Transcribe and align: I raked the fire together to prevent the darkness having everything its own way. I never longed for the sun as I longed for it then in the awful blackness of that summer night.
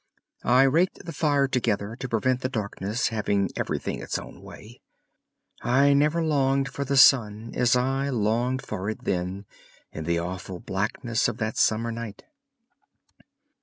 I 0.43 0.63
raked 0.63 1.05
the 1.05 1.13
fire 1.13 1.47
together 1.47 1.95
to 1.95 2.09
prevent 2.09 2.41
the 2.41 2.49
darkness 2.49 3.09
having 3.09 3.51
everything 3.55 4.01
its 4.01 4.17
own 4.17 4.41
way. 4.41 4.81
I 5.61 5.93
never 5.93 6.23
longed 6.23 6.69
for 6.69 6.83
the 6.83 6.97
sun 6.97 7.53
as 7.55 7.75
I 7.75 8.09
longed 8.09 8.65
for 8.65 8.89
it 8.89 9.03
then 9.03 9.45
in 9.91 10.05
the 10.05 10.17
awful 10.17 10.59
blackness 10.59 11.27
of 11.27 11.37
that 11.37 11.55
summer 11.55 11.91
night. 11.91 12.23